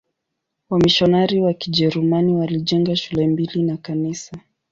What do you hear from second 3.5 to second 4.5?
na kanisa.